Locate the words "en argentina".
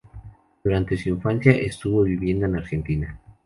2.47-3.19